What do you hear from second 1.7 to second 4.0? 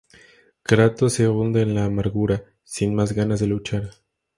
la amargura, sin más ganas de luchar.